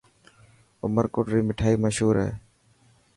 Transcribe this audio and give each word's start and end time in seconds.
عمرڪوٽ 0.85 1.25
ري 1.33 1.41
مٺائن 1.47 1.75
مشهور 1.85 2.15
هي. 2.23 2.31